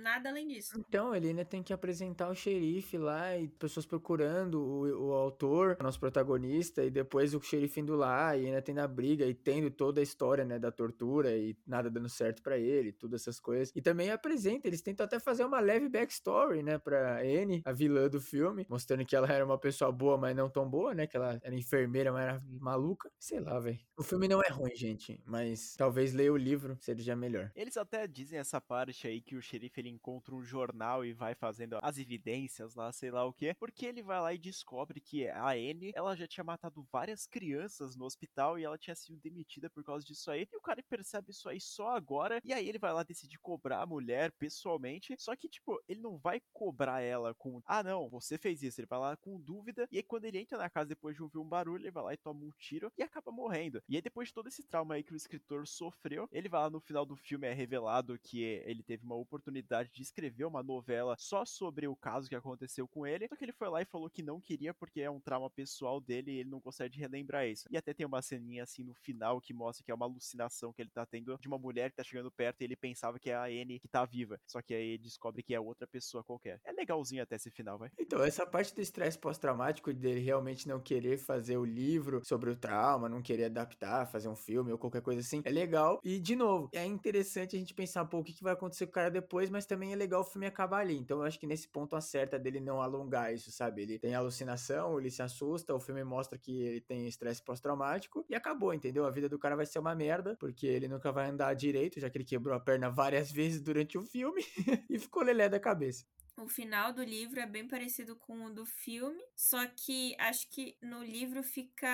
[0.03, 0.73] nada além disso.
[0.79, 5.77] Então, ele ainda tem que apresentar o xerife lá e pessoas procurando o, o autor,
[5.79, 9.35] o nosso protagonista, e depois o xerife indo lá e ainda tendo a briga e
[9.35, 13.41] tendo toda a história, né, da tortura e nada dando certo para ele, todas essas
[13.41, 13.73] coisas.
[13.75, 18.09] E também apresenta, eles tentam até fazer uma leve backstory, né, pra Anne, a vilã
[18.09, 21.17] do filme, mostrando que ela era uma pessoa boa, mas não tão boa, né, que
[21.17, 23.11] ela era enfermeira, mas era maluca.
[23.19, 23.79] Sei lá, velho.
[23.97, 27.38] O filme não é ruim, gente, mas talvez leia o livro seja melhor.
[27.55, 31.35] Eles até dizem essa parte aí que o xerife ele encontra um jornal e vai
[31.35, 35.29] fazendo as evidências lá, sei lá o que, porque ele vai lá e descobre que
[35.29, 39.69] a Anne, ela já tinha matado várias crianças no hospital e ela tinha sido demitida
[39.71, 40.49] por causa disso aí.
[40.53, 42.41] E o cara percebe isso aí só agora.
[42.45, 45.15] E aí ele vai lá decidir cobrar a mulher pessoalmente.
[45.19, 47.61] Só que, tipo, ele não vai cobrar ela com.
[47.67, 48.81] Ah, não, você fez isso.
[48.81, 49.87] Ele vai lá com dúvida.
[49.91, 52.15] E aí, quando ele entra na casa depois de ouvir um barulho, ele vai lá
[52.15, 53.83] e toma um tiro e acaba morrendo.
[53.89, 56.71] E aí, depois de todo esse trauma aí que o escritor sofreu, ele vai lá
[56.71, 61.15] no final do filme, é revelado que ele teve uma oportunidade de escrever uma novela
[61.19, 63.29] só sobre o caso que aconteceu com ele.
[63.29, 66.01] Só que ele foi lá e falou que não queria porque é um trauma pessoal
[66.01, 67.67] dele e ele não consegue relembrar isso.
[67.71, 70.81] E até tem uma ceninha assim no final que mostra que é uma alucinação que
[70.81, 73.35] ele tá tendo de uma mulher que tá chegando perto e ele pensava que é
[73.35, 74.41] a Anne que tá viva.
[74.47, 76.61] Só que aí ele descobre que é outra pessoa qualquer.
[76.65, 77.91] É legalzinho até esse final, vai.
[77.99, 82.57] Então, essa parte do estresse pós-traumático dele realmente não querer fazer o livro sobre o
[82.57, 86.01] trauma, não querer adaptar, fazer um filme ou qualquer coisa assim, é legal.
[86.03, 88.91] E, de novo, é interessante a gente pensar, pô, o que, que vai acontecer com
[88.91, 90.97] o cara depois, mas também é legal o filme acabar ali.
[90.97, 93.83] Então, eu acho que nesse ponto acerta dele não alongar isso, sabe?
[93.83, 98.35] Ele tem alucinação, ele se assusta, o filme mostra que ele tem estresse pós-traumático e
[98.35, 99.07] acabou, entendeu?
[99.07, 102.09] A vida do cara vai ser uma merda, porque ele nunca vai andar direito, já
[102.11, 104.45] que ele quebrou a perna várias vezes durante o filme
[104.89, 106.05] e ficou lelé da cabeça.
[106.39, 110.77] O final do livro é bem parecido com o do filme, só que acho que
[110.81, 111.89] no livro fica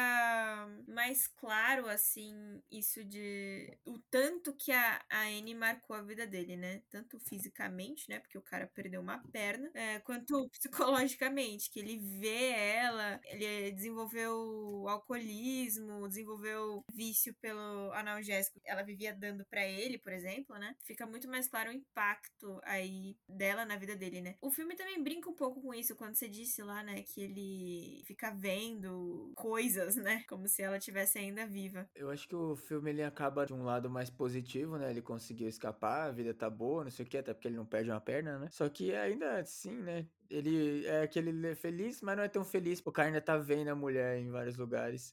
[0.87, 3.74] mais claro, assim, isso de.
[3.87, 6.83] o tanto que a, a Anne marcou a vida dele, né?
[6.90, 8.20] Tanto fisicamente, né?
[8.20, 14.87] Porque o cara perdeu uma perna, é, quanto psicologicamente, que ele vê ela, ele desenvolveu
[14.88, 20.74] alcoolismo, desenvolveu vício pelo analgésico ela vivia dando para ele, por exemplo, né?
[20.85, 24.34] Fica muito mais claro o impacto aí dela na vida dele, né?
[24.40, 28.03] O filme também brinca um pouco com isso quando você disse lá, né, que ele
[28.07, 31.88] fica vendo coisas, né, como se ela tivesse ainda viva.
[31.94, 34.90] Eu acho que o filme ele acaba de um lado mais positivo, né?
[34.90, 37.66] Ele conseguiu escapar, a vida tá boa, não sei o que, até porque ele não
[37.66, 38.49] perde uma perna, né?
[38.51, 40.07] Só que ainda assim, né?
[40.31, 44.18] Ele é aquele feliz, mas não é tão feliz porque ainda tá vendo a mulher
[44.18, 45.12] em vários lugares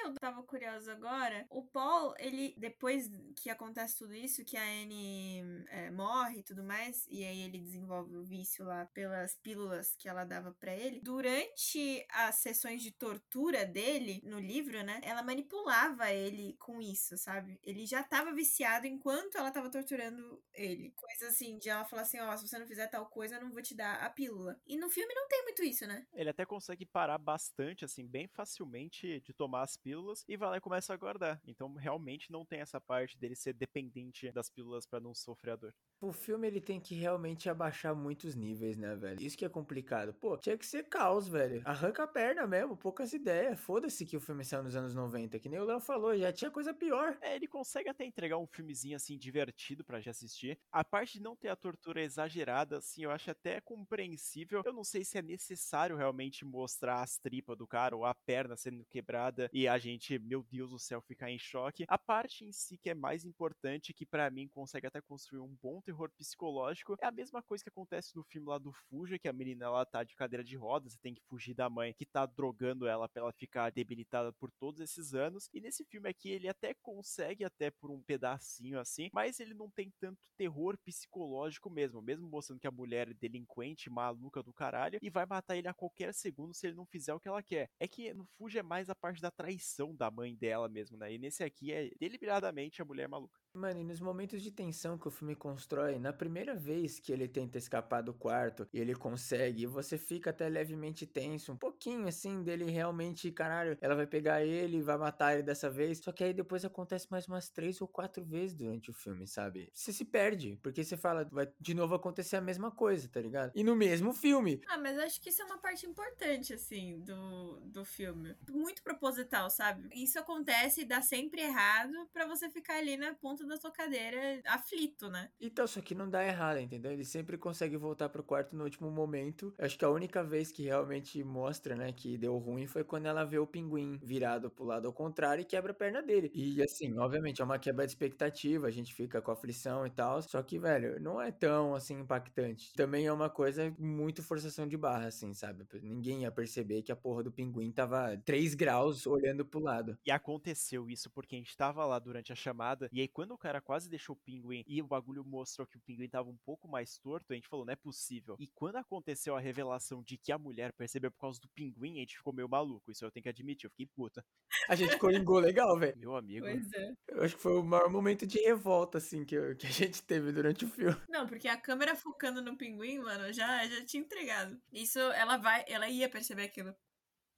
[0.00, 5.64] eu tava curiosa agora, o Paul, ele, depois que acontece tudo isso, que a Anne
[5.68, 10.08] é, morre e tudo mais, e aí ele desenvolve o vício lá pelas pílulas que
[10.08, 16.10] ela dava para ele, durante as sessões de tortura dele no livro, né, ela manipulava
[16.12, 17.58] ele com isso, sabe?
[17.62, 20.92] Ele já tava viciado enquanto ela tava torturando ele.
[20.96, 23.42] Coisa assim, de ela falar assim, ó, oh, se você não fizer tal coisa, eu
[23.42, 24.60] não vou te dar a pílula.
[24.66, 26.06] E no filme não tem muito isso, né?
[26.14, 30.56] Ele até consegue parar bastante, assim, bem facilmente de tomar as pílulas e vai lá
[30.56, 31.40] e começa a guardar.
[31.46, 35.56] Então realmente não tem essa parte dele ser dependente das pílulas para não sofrer a
[35.56, 35.74] dor.
[36.00, 39.22] O filme ele tem que realmente abaixar muitos níveis, né, velho?
[39.22, 40.12] Isso que é complicado.
[40.12, 41.62] Pô, tinha que ser caos, velho.
[41.64, 43.60] Arranca a perna mesmo, poucas ideias.
[43.60, 46.50] Foda-se que o filme saiu nos anos 90, que nem o Léo falou, já tinha
[46.50, 47.16] coisa pior.
[47.20, 50.58] É, ele consegue até entregar um filmezinho assim divertido pra já assistir.
[50.72, 54.62] A parte de não ter a tortura exagerada, assim, eu acho até compreensível.
[54.64, 58.56] Eu não sei se é necessário realmente mostrar as tripas do cara ou a perna
[58.56, 61.84] sendo quebrada e a gente, meu Deus do céu, ficar em choque.
[61.88, 65.56] A parte em si que é mais importante, que para mim consegue até construir um
[65.62, 69.28] bom terror psicológico, é a mesma coisa que acontece no filme lá do Fuja, que
[69.28, 72.06] a menina ela tá de cadeira de rodas, você tem que fugir da mãe que
[72.06, 75.48] tá drogando ela pra ela ficar debilitada por todos esses anos.
[75.52, 79.70] E nesse filme aqui ele até consegue até por um pedacinho assim, mas ele não
[79.70, 84.98] tem tanto terror psicológico mesmo, mesmo mostrando que a mulher é delinquente, maluca do caralho
[85.02, 87.70] e vai matar ele a qualquer segundo se ele não fizer o que ela quer.
[87.80, 89.55] É que no Fuja é mais a parte da traição
[89.94, 91.12] da mãe dela mesmo, né?
[91.12, 93.40] E nesse aqui é deliberadamente a mulher maluca.
[93.56, 97.26] Mano, e nos momentos de tensão que o filme constrói, na primeira vez que ele
[97.26, 102.42] tenta escapar do quarto e ele consegue, você fica até levemente tenso, um pouquinho assim,
[102.42, 106.00] dele realmente, caralho, ela vai pegar ele, vai matar ele dessa vez.
[106.00, 109.70] Só que aí depois acontece mais umas três ou quatro vezes durante o filme, sabe?
[109.72, 113.52] Você se perde, porque você fala, vai de novo acontecer a mesma coisa, tá ligado?
[113.54, 114.60] E no mesmo filme.
[114.68, 118.36] Ah, mas acho que isso é uma parte importante, assim, do, do filme.
[118.50, 119.88] Muito proposital, sabe?
[119.94, 124.40] Isso acontece e dá sempre errado para você ficar ali na ponta da sua cadeira
[124.46, 125.30] aflito, né?
[125.40, 126.92] Então, só que não dá errado, entendeu?
[126.92, 129.54] Ele sempre consegue voltar pro quarto no último momento.
[129.58, 133.06] Eu acho que a única vez que realmente mostra, né, que deu ruim foi quando
[133.06, 136.30] ela vê o pinguim virado pro lado ao contrário e quebra a perna dele.
[136.34, 140.20] E assim, obviamente, é uma quebra de expectativa, a gente fica com aflição e tal.
[140.22, 142.72] Só que, velho, não é tão assim impactante.
[142.74, 145.66] Também é uma coisa muito forçação de barra, assim, sabe?
[145.82, 149.98] Ninguém ia perceber que a porra do pinguim tava 3 graus olhando pro lado.
[150.04, 153.38] E aconteceu isso porque a gente tava lá durante a chamada, e aí quando o
[153.38, 156.66] cara quase deixou o pinguim e o bagulho mostrou que o pinguim tava um pouco
[156.66, 158.36] mais torto, a gente falou, não é possível.
[158.40, 162.00] E quando aconteceu a revelação de que a mulher percebeu por causa do pinguim, a
[162.00, 162.90] gente ficou meio maluco.
[162.90, 164.24] Isso eu tenho que admitir, eu fiquei puta.
[164.68, 165.98] A gente coringou legal, velho.
[165.98, 166.46] Meu amigo.
[166.46, 166.92] Pois é.
[167.08, 170.02] Eu acho que foi o maior momento de revolta, assim, que, eu, que a gente
[170.02, 170.96] teve durante o filme.
[171.08, 174.60] Não, porque a câmera focando no pinguim, mano, já, já tinha entregado.
[174.72, 176.74] Isso, ela vai, ela ia perceber aquilo.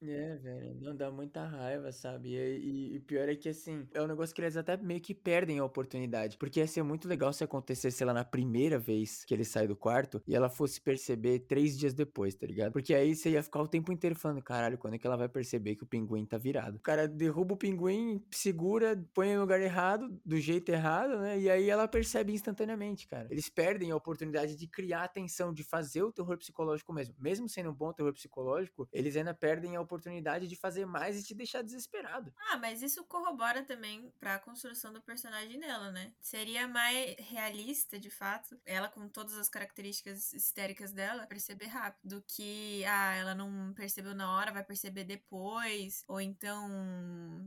[0.00, 2.36] É, velho, não dá muita raiva, sabe?
[2.36, 5.58] E, e, pior é que, assim, é um negócio que eles até meio que perdem
[5.58, 6.36] a oportunidade.
[6.36, 9.74] Porque ia ser muito legal se acontecesse lá na primeira vez que ele sai do
[9.74, 12.72] quarto e ela fosse perceber três dias depois, tá ligado?
[12.72, 15.28] Porque aí você ia ficar o tempo inteiro falando, caralho, quando é que ela vai
[15.28, 16.76] perceber que o pinguim tá virado?
[16.76, 21.40] O cara derruba o pinguim, segura, põe no lugar errado, do jeito errado, né?
[21.40, 23.26] E aí ela percebe instantaneamente, cara.
[23.32, 27.16] Eles perdem a oportunidade de criar atenção, de fazer o terror psicológico mesmo.
[27.18, 31.24] Mesmo sendo um bom terror psicológico, eles ainda perdem a oportunidade de fazer mais e
[31.24, 32.32] te deixar desesperado.
[32.50, 36.12] Ah, mas isso corrobora também pra construção do personagem dela, né?
[36.20, 42.22] Seria mais realista, de fato, ela com todas as características histéricas dela, perceber rápido, do
[42.22, 46.68] que, ah, ela não percebeu na hora, vai perceber depois, ou então,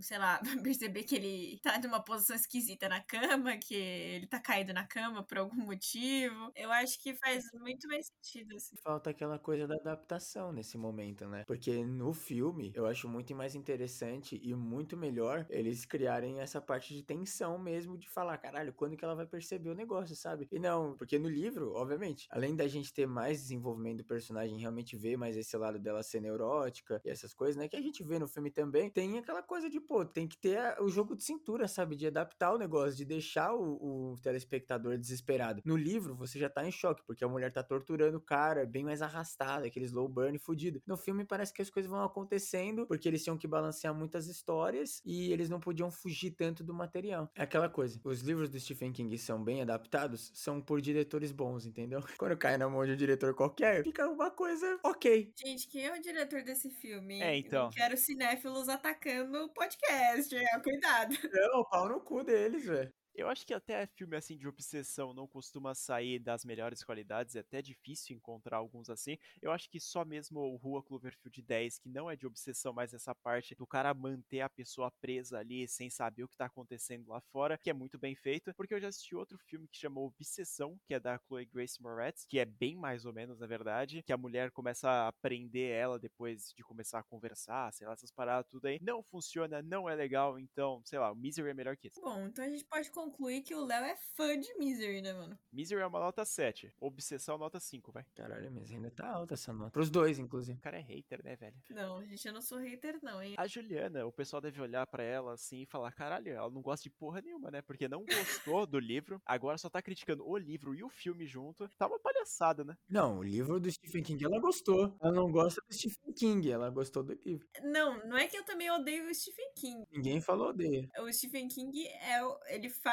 [0.01, 4.39] sei lá, vai perceber que ele tá numa posição esquisita na cama, que ele tá
[4.39, 6.51] caído na cama por algum motivo.
[6.56, 8.75] Eu acho que faz muito mais sentido, assim.
[8.84, 11.43] Falta aquela coisa da adaptação nesse momento, né?
[11.45, 16.62] Porque no filme filme, eu acho muito mais interessante e muito melhor eles criarem essa
[16.62, 20.48] parte de tensão mesmo, de falar, caralho, quando que ela vai perceber o negócio, sabe?
[20.50, 24.96] E não, porque no livro, obviamente, além da gente ter mais desenvolvimento do personagem, realmente
[24.96, 27.67] ver mais esse lado dela ser neurótica e essas coisas, né?
[27.67, 30.58] Que a gente vê no filme também, tem aquela coisa de, pô, tem que ter
[30.58, 31.98] a, o jogo de cintura, sabe?
[31.98, 35.62] De adaptar o negócio, de deixar o, o telespectador desesperado.
[35.65, 38.86] No livro, você já tá em choque, porque a mulher tá torturando o cara, bem
[38.86, 40.82] mais arrastada, aquele slow burn fudido.
[40.88, 45.02] No filme parece que as coisas vão acontecendo, porque eles tinham que balancear muitas histórias
[45.06, 47.30] e eles não podiam fugir tanto do material.
[47.36, 51.66] É aquela coisa, os livros do Stephen King são bem adaptados, são por diretores bons,
[51.66, 52.00] entendeu?
[52.18, 55.34] Quando cai na mão de um diretor qualquer, fica uma coisa ok.
[55.36, 57.22] Gente, quem é o diretor desse filme?
[57.22, 57.66] É, então.
[57.66, 61.16] Eu quero cinéfilos atacando o podcast, é, cuidado.
[61.34, 62.92] Não, pau no cu deles, velho.
[63.13, 67.39] Eu acho que até filme assim de obsessão não costuma sair das melhores qualidades, é
[67.39, 69.17] até difícil encontrar alguns assim.
[69.41, 72.93] Eu acho que só mesmo o Rua Cloverfield 10, que não é de obsessão, mas
[72.93, 77.10] essa parte do cara manter a pessoa presa ali sem saber o que tá acontecendo
[77.10, 80.08] lá fora, que é muito bem feito, porque eu já assisti outro filme que chamou
[80.08, 84.04] Obsessão, que é da Chloe Grace Moretz, que é bem mais ou menos, na verdade,
[84.04, 88.12] que a mulher começa a prender ela depois de começar a conversar, sei lá, essas
[88.12, 88.80] paradas tudo aí.
[88.82, 92.02] Não funciona, não é legal, então, sei lá, o Misery é melhor que isso.
[92.02, 95.38] Bom, então a gente pode concluir que o Léo é fã de Misery, né, mano?
[95.52, 98.06] Misery é uma nota 7, Obsessão nota 5, vai.
[98.16, 99.72] Caralho, mas ainda tá alta essa nota.
[99.72, 100.58] Pros dois, inclusive.
[100.58, 101.56] O cara é hater, né, velho?
[101.70, 103.36] Não, gente, eu não sou hater, não, hein?
[103.38, 106.84] A Juliana, o pessoal deve olhar pra ela assim e falar: caralho, ela não gosta
[106.84, 107.62] de porra nenhuma, né?
[107.62, 111.68] Porque não gostou do livro, agora só tá criticando o livro e o filme junto.
[111.78, 112.78] Tá uma palhaçada, né?
[112.90, 114.96] Não, o livro do Stephen King ela gostou.
[115.02, 117.48] Ela não gosta do Stephen King, ela gostou do livro.
[117.64, 119.84] Não, não é que eu também odeio o Stephen King.
[119.92, 120.90] Ninguém falou odeia.
[121.00, 122.90] O Stephen King é o- ele faz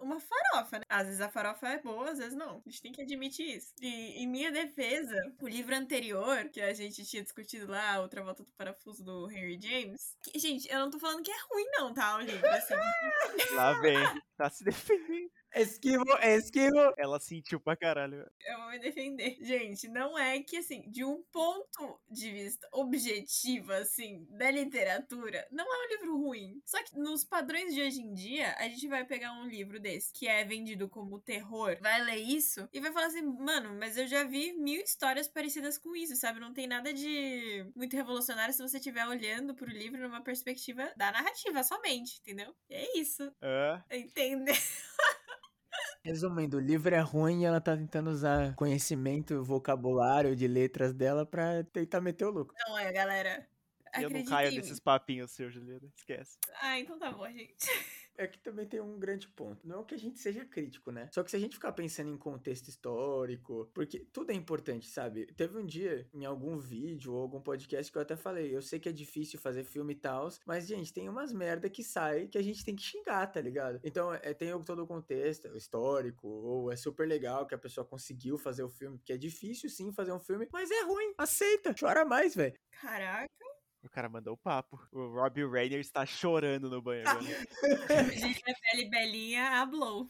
[0.00, 0.84] uma farofa, né?
[0.88, 2.62] Às vezes a farofa é boa, às vezes não.
[2.66, 3.74] A gente tem que admitir isso.
[3.80, 8.42] E em minha defesa, o livro anterior, que a gente tinha discutido lá, Outra Volta
[8.42, 10.16] do Parafuso do Henry James.
[10.22, 12.16] que, gente, eu não tô falando que é ruim, não, tá?
[12.16, 12.74] O livro, assim.
[13.54, 13.96] Lá vem,
[14.36, 15.30] tá se defendendo.
[15.54, 16.94] Esquivo, esquivo.
[16.96, 18.24] Ela sentiu pra caralho.
[18.46, 19.36] Eu vou me defender.
[19.40, 25.64] Gente, não é que, assim, de um ponto de vista objetivo, assim, da literatura, não
[25.64, 26.62] é um livro ruim.
[26.64, 30.12] Só que nos padrões de hoje em dia, a gente vai pegar um livro desse,
[30.12, 34.06] que é vendido como terror, vai ler isso e vai falar assim, mano, mas eu
[34.06, 36.40] já vi mil histórias parecidas com isso, sabe?
[36.40, 41.12] Não tem nada de muito revolucionário se você estiver olhando pro livro numa perspectiva da
[41.12, 42.54] narrativa somente, entendeu?
[42.68, 43.30] E é isso.
[43.42, 44.54] Ah, Entender?
[46.02, 51.26] Resumindo, o livro é ruim e ela tá tentando usar conhecimento, vocabulário de letras dela
[51.26, 52.54] pra tentar meter o louco.
[52.66, 53.46] Não é, galera.
[54.00, 55.86] eu não caio nesses papinhos seus, Juliana.
[55.94, 56.38] Esquece.
[56.62, 57.54] Ah, então tá bom, gente.
[58.20, 59.66] É que também tem um grande ponto.
[59.66, 61.08] Não é que a gente seja crítico, né?
[61.10, 65.24] Só que se a gente ficar pensando em contexto histórico, porque tudo é importante, sabe?
[65.34, 68.78] Teve um dia, em algum vídeo ou algum podcast, que eu até falei, eu sei
[68.78, 72.36] que é difícil fazer filme e tal, mas, gente, tem umas merda que sai que
[72.36, 73.80] a gente tem que xingar, tá ligado?
[73.82, 78.36] Então, é, tem todo o contexto histórico, ou é super legal que a pessoa conseguiu
[78.36, 82.04] fazer o filme, porque é difícil sim fazer um filme, mas é ruim, aceita, chora
[82.04, 82.54] mais, velho.
[82.82, 83.49] Caraca.
[83.82, 84.78] O cara mandou o papo.
[84.92, 87.24] O Robbie Rayner está chorando no banho agora.
[88.14, 90.06] Gente, a pele belinha, a blow.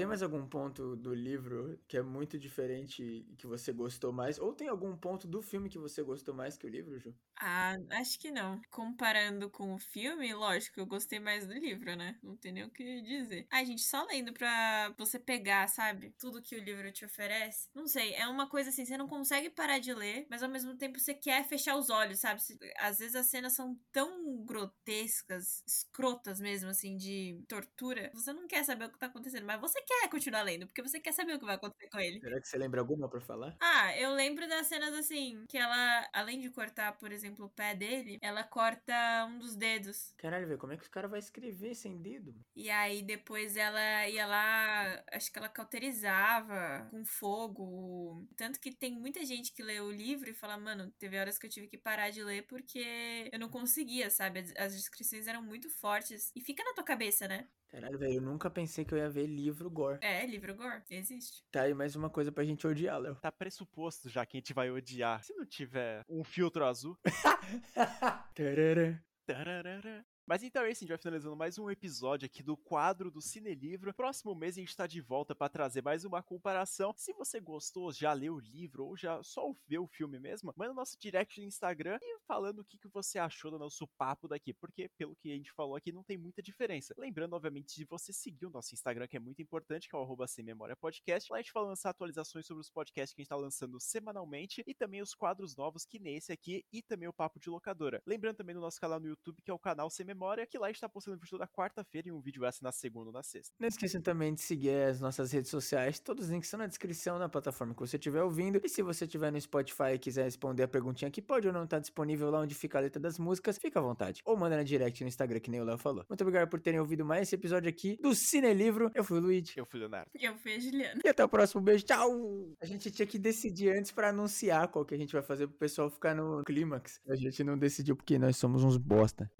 [0.00, 4.38] Tem mais algum ponto do livro que é muito diferente que você gostou mais?
[4.38, 7.14] Ou tem algum ponto do filme que você gostou mais que o livro, Ju?
[7.42, 8.60] Ah, acho que não.
[8.70, 12.18] Comparando com o filme, lógico, eu gostei mais do livro, né?
[12.22, 13.46] Não tem nem o que dizer.
[13.50, 16.14] Ai, gente, só lendo pra você pegar, sabe?
[16.18, 17.68] Tudo que o livro te oferece.
[17.74, 20.76] Não sei, é uma coisa assim, você não consegue parar de ler, mas ao mesmo
[20.76, 22.42] tempo você quer fechar os olhos, sabe?
[22.78, 28.10] Às vezes as cenas são tão grotescas, escrotas mesmo, assim, de tortura.
[28.12, 31.00] Você não quer saber o que tá acontecendo, mas você quer continuar lendo, porque você
[31.00, 32.20] quer saber o que vai acontecer com ele.
[32.20, 33.56] Será que você lembra alguma pra falar?
[33.60, 37.74] Ah, eu lembro das cenas assim, que ela, além de cortar, por exemplo, o pé
[37.74, 38.92] dele, ela corta
[39.28, 40.14] um dos dedos.
[40.16, 42.34] Caralho, velho, como é que os caras vão escrever sem dedo?
[42.54, 48.26] E aí depois ela ia lá, acho que ela cauterizava com fogo.
[48.36, 51.46] Tanto que tem muita gente que lê o livro e fala, mano, teve horas que
[51.46, 54.44] eu tive que parar de ler porque eu não conseguia, sabe?
[54.56, 56.30] As descrições eram muito fortes.
[56.34, 57.48] E fica na tua cabeça, né?
[57.70, 60.00] Caralho, velho, eu nunca pensei que eu ia ver livro gore.
[60.02, 61.44] É, livro gore, existe.
[61.52, 63.14] Tá aí mais uma coisa pra gente odiar, Léo.
[63.14, 65.22] Tá pressuposto já que a gente vai odiar.
[65.22, 66.98] Se não tiver um filtro azul.
[68.34, 69.00] Tarará.
[69.24, 70.04] tararara.
[70.30, 73.20] Mas então é isso, a gente vai finalizando mais um episódio aqui do quadro do
[73.20, 73.92] Cine Livro.
[73.92, 76.94] Próximo mês a gente tá de volta para trazer mais uma comparação.
[76.96, 80.72] Se você gostou, já leu o livro ou já só viu o filme mesmo, manda
[80.72, 84.54] nosso direct no Instagram e falando o que, que você achou do nosso papo daqui,
[84.54, 86.94] porque pelo que a gente falou aqui não tem muita diferença.
[86.96, 90.26] Lembrando, obviamente, de você seguir o nosso Instagram, que é muito importante, que é o
[90.28, 91.28] Sem Memória Podcast.
[91.32, 94.62] Lá a gente vai lançar atualizações sobre os podcasts que a gente tá lançando semanalmente
[94.64, 98.00] e também os quadros novos que nesse aqui e também o Papo de Locadora.
[98.06, 100.66] Lembrando também do nosso canal no YouTube, que é o canal Sem Memória, que lá
[100.66, 103.22] a gente tá postando vídeo toda quarta-feira e um vídeo essa na segunda ou na
[103.22, 103.54] sexta.
[103.58, 107.18] Não esqueçam também de seguir as nossas redes sociais, todos os links estão na descrição
[107.18, 108.60] na plataforma que você estiver ouvindo.
[108.64, 111.64] E se você estiver no Spotify e quiser responder a perguntinha que pode ou não
[111.64, 114.22] estar tá disponível lá onde fica a letra das músicas, fica à vontade.
[114.24, 116.04] Ou manda na direct no Instagram, que nem o Léo falou.
[116.08, 118.90] Muito obrigado por terem ouvido mais esse episódio aqui do Cine Livro.
[118.94, 119.54] Eu fui o Luigi.
[119.56, 120.10] Eu fui o Leonardo.
[120.14, 121.00] Eu fui a Juliana.
[121.04, 121.84] E até o próximo beijo.
[121.84, 122.54] Tchau!
[122.60, 125.56] A gente tinha que decidir antes para anunciar qual que a gente vai fazer pro
[125.56, 127.00] pessoal ficar no clímax.
[127.08, 129.30] A gente não decidiu porque nós somos uns bosta.